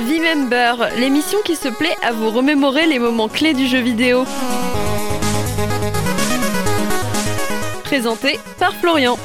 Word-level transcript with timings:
V-Member, 0.00 0.88
l'émission 0.98 1.38
qui 1.44 1.56
se 1.56 1.68
plaît 1.68 1.96
à 2.02 2.12
vous 2.12 2.30
remémorer 2.30 2.86
les 2.86 2.98
moments 2.98 3.28
clés 3.28 3.54
du 3.54 3.66
jeu 3.66 3.80
vidéo. 3.80 4.24
Présenté 7.84 8.38
par 8.58 8.74
Florian. 8.74 9.18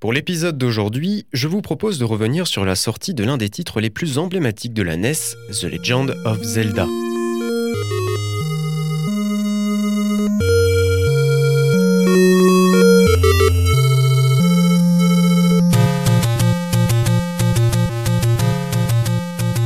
Pour 0.00 0.14
l'épisode 0.14 0.56
d'aujourd'hui, 0.56 1.26
je 1.34 1.46
vous 1.46 1.60
propose 1.60 1.98
de 1.98 2.04
revenir 2.04 2.46
sur 2.46 2.64
la 2.64 2.74
sortie 2.74 3.12
de 3.12 3.22
l'un 3.22 3.36
des 3.36 3.50
titres 3.50 3.80
les 3.80 3.90
plus 3.90 4.16
emblématiques 4.16 4.72
de 4.72 4.82
la 4.82 4.96
NES, 4.96 5.12
The 5.52 5.64
Legend 5.64 6.16
of 6.24 6.42
Zelda. 6.42 6.86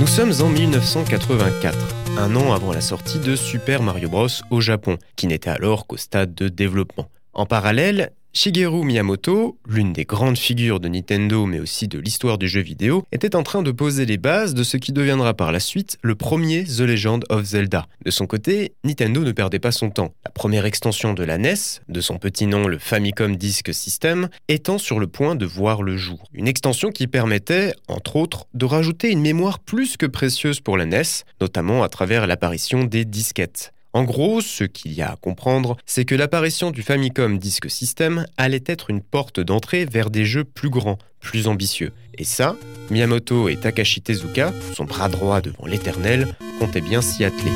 Nous 0.04 0.10
sommes 0.10 0.46
en 0.46 0.50
1984, 0.50 1.78
un 2.18 2.36
an 2.36 2.52
avant 2.52 2.74
la 2.74 2.82
sortie 2.82 3.18
de 3.18 3.34
Super 3.34 3.82
Mario 3.82 4.10
Bros 4.10 4.28
au 4.50 4.60
Japon, 4.60 4.98
qui 5.16 5.26
n'était 5.26 5.48
alors 5.48 5.86
qu'au 5.86 5.96
stade 5.96 6.34
de 6.34 6.48
développement. 6.48 7.08
En 7.32 7.46
parallèle, 7.46 8.12
Shigeru 8.36 8.82
Miyamoto, 8.82 9.58
l'une 9.64 9.92
des 9.92 10.04
grandes 10.04 10.36
figures 10.36 10.80
de 10.80 10.88
Nintendo 10.88 11.46
mais 11.46 11.60
aussi 11.60 11.86
de 11.86 12.00
l'histoire 12.00 12.36
du 12.36 12.48
jeu 12.48 12.62
vidéo, 12.62 13.04
était 13.12 13.36
en 13.36 13.44
train 13.44 13.62
de 13.62 13.70
poser 13.70 14.06
les 14.06 14.18
bases 14.18 14.54
de 14.54 14.64
ce 14.64 14.76
qui 14.76 14.92
deviendra 14.92 15.34
par 15.34 15.52
la 15.52 15.60
suite 15.60 15.98
le 16.02 16.16
premier 16.16 16.64
The 16.64 16.80
Legend 16.80 17.24
of 17.28 17.44
Zelda. 17.44 17.86
De 18.04 18.10
son 18.10 18.26
côté, 18.26 18.72
Nintendo 18.82 19.22
ne 19.22 19.30
perdait 19.30 19.60
pas 19.60 19.70
son 19.70 19.88
temps. 19.88 20.14
La 20.24 20.32
première 20.32 20.66
extension 20.66 21.14
de 21.14 21.22
la 21.22 21.38
NES, 21.38 21.54
de 21.88 22.00
son 22.00 22.18
petit 22.18 22.48
nom 22.48 22.66
le 22.66 22.78
Famicom 22.78 23.36
Disk 23.36 23.72
System, 23.72 24.28
étant 24.48 24.78
sur 24.78 24.98
le 24.98 25.06
point 25.06 25.36
de 25.36 25.46
voir 25.46 25.84
le 25.84 25.96
jour. 25.96 26.24
Une 26.32 26.48
extension 26.48 26.90
qui 26.90 27.06
permettait, 27.06 27.72
entre 27.86 28.16
autres, 28.16 28.46
de 28.52 28.64
rajouter 28.64 29.12
une 29.12 29.20
mémoire 29.20 29.60
plus 29.60 29.96
que 29.96 30.06
précieuse 30.06 30.58
pour 30.58 30.76
la 30.76 30.86
NES, 30.86 31.02
notamment 31.40 31.84
à 31.84 31.88
travers 31.88 32.26
l'apparition 32.26 32.82
des 32.82 33.04
disquettes. 33.04 33.73
En 33.94 34.02
gros, 34.02 34.40
ce 34.40 34.64
qu'il 34.64 34.92
y 34.92 35.02
a 35.02 35.12
à 35.12 35.16
comprendre, 35.16 35.76
c'est 35.86 36.04
que 36.04 36.16
l'apparition 36.16 36.72
du 36.72 36.82
Famicom 36.82 37.38
Disk 37.38 37.70
System 37.70 38.26
allait 38.36 38.64
être 38.66 38.90
une 38.90 39.00
porte 39.00 39.38
d'entrée 39.38 39.84
vers 39.84 40.10
des 40.10 40.24
jeux 40.24 40.42
plus 40.42 40.68
grands, 40.68 40.98
plus 41.20 41.46
ambitieux. 41.46 41.92
Et 42.18 42.24
ça, 42.24 42.56
Miyamoto 42.90 43.48
et 43.48 43.56
Takashi 43.56 44.02
Tezuka, 44.02 44.52
son 44.74 44.84
bras 44.84 45.08
droit 45.08 45.40
devant 45.40 45.66
l'éternel, 45.66 46.34
comptaient 46.58 46.80
bien 46.80 47.02
s'y 47.02 47.24
atteler. 47.24 47.52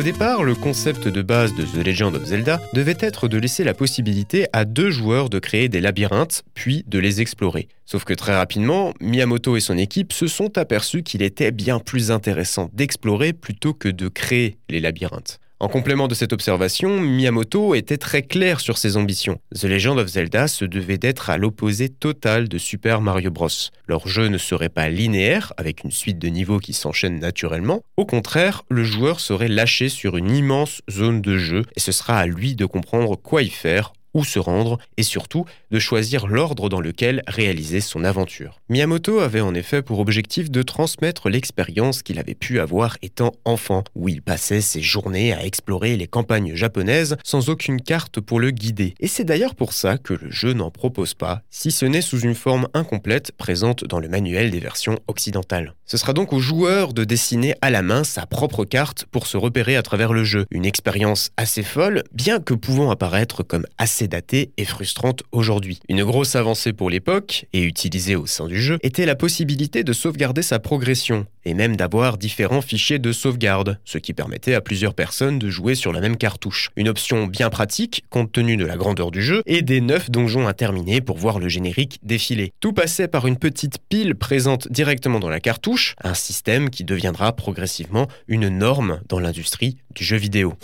Au 0.00 0.02
départ, 0.02 0.44
le 0.44 0.54
concept 0.54 1.08
de 1.08 1.20
base 1.20 1.54
de 1.54 1.62
The 1.62 1.86
Legend 1.86 2.16
of 2.16 2.24
Zelda 2.24 2.58
devait 2.72 2.96
être 3.00 3.28
de 3.28 3.36
laisser 3.36 3.64
la 3.64 3.74
possibilité 3.74 4.46
à 4.54 4.64
deux 4.64 4.90
joueurs 4.90 5.28
de 5.28 5.38
créer 5.38 5.68
des 5.68 5.82
labyrinthes, 5.82 6.42
puis 6.54 6.84
de 6.86 6.98
les 6.98 7.20
explorer. 7.20 7.68
Sauf 7.84 8.04
que 8.04 8.14
très 8.14 8.34
rapidement, 8.34 8.94
Miyamoto 9.02 9.58
et 9.58 9.60
son 9.60 9.76
équipe 9.76 10.14
se 10.14 10.26
sont 10.26 10.56
aperçus 10.56 11.02
qu'il 11.02 11.20
était 11.20 11.50
bien 11.50 11.80
plus 11.80 12.10
intéressant 12.10 12.70
d'explorer 12.72 13.34
plutôt 13.34 13.74
que 13.74 13.90
de 13.90 14.08
créer 14.08 14.56
les 14.70 14.80
labyrinthes. 14.80 15.38
En 15.62 15.68
complément 15.68 16.08
de 16.08 16.14
cette 16.14 16.32
observation, 16.32 16.98
Miyamoto 16.98 17.74
était 17.74 17.98
très 17.98 18.22
clair 18.22 18.60
sur 18.60 18.78
ses 18.78 18.96
ambitions. 18.96 19.38
The 19.54 19.64
Legend 19.64 19.98
of 19.98 20.08
Zelda 20.08 20.48
se 20.48 20.64
devait 20.64 20.96
d'être 20.96 21.28
à 21.28 21.36
l'opposé 21.36 21.90
total 21.90 22.48
de 22.48 22.56
Super 22.56 23.02
Mario 23.02 23.30
Bros. 23.30 23.48
Leur 23.86 24.08
jeu 24.08 24.28
ne 24.28 24.38
serait 24.38 24.70
pas 24.70 24.88
linéaire, 24.88 25.52
avec 25.58 25.84
une 25.84 25.90
suite 25.90 26.18
de 26.18 26.28
niveaux 26.28 26.60
qui 26.60 26.72
s'enchaînent 26.72 27.20
naturellement. 27.20 27.82
Au 27.98 28.06
contraire, 28.06 28.62
le 28.70 28.84
joueur 28.84 29.20
serait 29.20 29.48
lâché 29.48 29.90
sur 29.90 30.16
une 30.16 30.34
immense 30.34 30.80
zone 30.90 31.20
de 31.20 31.36
jeu, 31.36 31.64
et 31.76 31.80
ce 31.80 31.92
sera 31.92 32.16
à 32.16 32.26
lui 32.26 32.54
de 32.54 32.64
comprendre 32.64 33.16
quoi 33.16 33.42
y 33.42 33.50
faire 33.50 33.92
où 34.14 34.24
se 34.24 34.38
rendre 34.38 34.78
et 34.96 35.02
surtout 35.02 35.44
de 35.70 35.78
choisir 35.78 36.26
l'ordre 36.26 36.68
dans 36.68 36.80
lequel 36.80 37.22
réaliser 37.26 37.80
son 37.80 38.04
aventure. 38.04 38.60
Miyamoto 38.68 39.20
avait 39.20 39.40
en 39.40 39.54
effet 39.54 39.82
pour 39.82 39.98
objectif 40.00 40.50
de 40.50 40.62
transmettre 40.62 41.28
l'expérience 41.28 42.02
qu'il 42.02 42.18
avait 42.18 42.34
pu 42.34 42.60
avoir 42.60 42.96
étant 43.02 43.32
enfant, 43.44 43.84
où 43.94 44.08
il 44.08 44.22
passait 44.22 44.60
ses 44.60 44.82
journées 44.82 45.32
à 45.32 45.44
explorer 45.44 45.96
les 45.96 46.06
campagnes 46.06 46.54
japonaises 46.54 47.16
sans 47.24 47.48
aucune 47.48 47.80
carte 47.80 48.20
pour 48.20 48.40
le 48.40 48.50
guider. 48.50 48.94
Et 49.00 49.06
c'est 49.06 49.24
d'ailleurs 49.24 49.54
pour 49.54 49.72
ça 49.72 49.98
que 49.98 50.14
le 50.14 50.30
jeu 50.30 50.52
n'en 50.52 50.70
propose 50.70 51.14
pas, 51.14 51.42
si 51.50 51.70
ce 51.70 51.86
n'est 51.86 52.00
sous 52.00 52.20
une 52.20 52.34
forme 52.34 52.68
incomplète 52.74 53.32
présente 53.32 53.84
dans 53.84 54.00
le 54.00 54.08
manuel 54.08 54.50
des 54.50 54.60
versions 54.60 54.98
occidentales. 55.06 55.74
Ce 55.84 55.96
sera 55.96 56.12
donc 56.12 56.32
au 56.32 56.38
joueur 56.38 56.92
de 56.92 57.04
dessiner 57.04 57.54
à 57.62 57.70
la 57.70 57.82
main 57.82 58.04
sa 58.04 58.26
propre 58.26 58.64
carte 58.64 59.06
pour 59.10 59.26
se 59.26 59.36
repérer 59.36 59.76
à 59.76 59.82
travers 59.82 60.12
le 60.12 60.24
jeu. 60.24 60.46
Une 60.50 60.64
expérience 60.64 61.30
assez 61.36 61.62
folle, 61.62 62.04
bien 62.12 62.38
que 62.38 62.54
pouvant 62.54 62.90
apparaître 62.90 63.42
comme 63.42 63.66
datée 64.08 64.52
et 64.56 64.64
frustrante 64.64 65.22
aujourd'hui. 65.32 65.80
Une 65.88 66.04
grosse 66.04 66.36
avancée 66.36 66.72
pour 66.72 66.90
l'époque, 66.90 67.46
et 67.52 67.62
utilisée 67.62 68.16
au 68.16 68.26
sein 68.26 68.46
du 68.46 68.60
jeu, 68.60 68.78
était 68.82 69.06
la 69.06 69.16
possibilité 69.16 69.84
de 69.84 69.92
sauvegarder 69.92 70.42
sa 70.42 70.58
progression, 70.58 71.26
et 71.44 71.54
même 71.54 71.76
d'avoir 71.76 72.18
différents 72.18 72.60
fichiers 72.60 72.98
de 72.98 73.12
sauvegarde, 73.12 73.78
ce 73.84 73.98
qui 73.98 74.12
permettait 74.12 74.54
à 74.54 74.60
plusieurs 74.60 74.94
personnes 74.94 75.38
de 75.38 75.50
jouer 75.50 75.74
sur 75.74 75.92
la 75.92 76.00
même 76.00 76.16
cartouche. 76.16 76.70
Une 76.76 76.88
option 76.88 77.26
bien 77.26 77.50
pratique, 77.50 78.04
compte 78.10 78.32
tenu 78.32 78.56
de 78.56 78.64
la 78.66 78.76
grandeur 78.76 79.10
du 79.10 79.22
jeu, 79.22 79.42
et 79.46 79.62
des 79.62 79.80
9 79.80 80.10
donjons 80.10 80.46
à 80.46 80.54
terminer 80.54 81.00
pour 81.00 81.18
voir 81.18 81.38
le 81.38 81.48
générique 81.48 81.98
défiler. 82.02 82.52
Tout 82.60 82.72
passait 82.72 83.08
par 83.08 83.26
une 83.26 83.36
petite 83.36 83.78
pile 83.88 84.14
présente 84.14 84.70
directement 84.70 85.20
dans 85.20 85.30
la 85.30 85.40
cartouche, 85.40 85.94
un 86.02 86.14
système 86.14 86.70
qui 86.70 86.84
deviendra 86.84 87.34
progressivement 87.34 88.08
une 88.28 88.48
norme 88.48 89.00
dans 89.08 89.20
l'industrie 89.20 89.76
du 89.94 90.04
jeu 90.04 90.16
vidéo. 90.16 90.54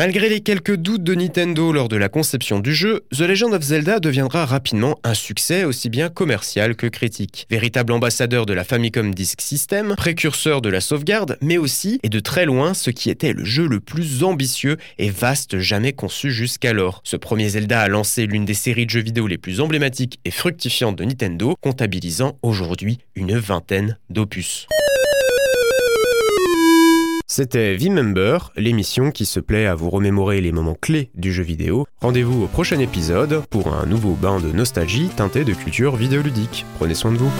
Malgré 0.00 0.28
les 0.28 0.42
quelques 0.42 0.76
doutes 0.76 1.02
de 1.02 1.16
Nintendo 1.16 1.72
lors 1.72 1.88
de 1.88 1.96
la 1.96 2.08
conception 2.08 2.60
du 2.60 2.72
jeu, 2.72 3.04
The 3.10 3.22
Legend 3.22 3.52
of 3.52 3.62
Zelda 3.62 3.98
deviendra 3.98 4.46
rapidement 4.46 5.00
un 5.02 5.12
succès 5.12 5.64
aussi 5.64 5.90
bien 5.90 6.08
commercial 6.08 6.76
que 6.76 6.86
critique. 6.86 7.48
Véritable 7.50 7.92
ambassadeur 7.92 8.46
de 8.46 8.52
la 8.52 8.62
Famicom 8.62 9.12
Disk 9.12 9.40
System, 9.40 9.96
précurseur 9.96 10.62
de 10.62 10.68
la 10.68 10.80
sauvegarde, 10.80 11.36
mais 11.42 11.58
aussi, 11.58 11.98
et 12.04 12.10
de 12.10 12.20
très 12.20 12.46
loin, 12.46 12.74
ce 12.74 12.90
qui 12.90 13.10
était 13.10 13.32
le 13.32 13.44
jeu 13.44 13.66
le 13.66 13.80
plus 13.80 14.22
ambitieux 14.22 14.76
et 14.98 15.10
vaste 15.10 15.58
jamais 15.58 15.92
conçu 15.92 16.30
jusqu'alors. 16.30 17.00
Ce 17.02 17.16
premier 17.16 17.48
Zelda 17.48 17.80
a 17.80 17.88
lancé 17.88 18.26
l'une 18.26 18.44
des 18.44 18.54
séries 18.54 18.86
de 18.86 18.90
jeux 18.90 19.02
vidéo 19.02 19.26
les 19.26 19.36
plus 19.36 19.60
emblématiques 19.60 20.20
et 20.24 20.30
fructifiantes 20.30 20.94
de 20.94 21.06
Nintendo, 21.06 21.56
comptabilisant 21.60 22.38
aujourd'hui 22.42 22.98
une 23.16 23.36
vingtaine 23.36 23.98
d'opus. 24.10 24.68
C'était 27.38 27.76
Vmember, 27.76 28.50
l'émission 28.56 29.12
qui 29.12 29.24
se 29.24 29.38
plaît 29.38 29.66
à 29.66 29.76
vous 29.76 29.90
remémorer 29.90 30.40
les 30.40 30.50
moments 30.50 30.74
clés 30.74 31.12
du 31.14 31.32
jeu 31.32 31.44
vidéo. 31.44 31.86
Rendez-vous 32.00 32.42
au 32.42 32.46
prochain 32.48 32.80
épisode 32.80 33.44
pour 33.48 33.72
un 33.72 33.86
nouveau 33.86 34.14
bain 34.14 34.40
de 34.40 34.50
nostalgie 34.50 35.06
teinté 35.06 35.44
de 35.44 35.54
culture 35.54 35.94
vidéoludique. 35.94 36.66
Prenez 36.78 36.94
soin 36.94 37.12
de 37.12 37.18
vous. 37.18 37.30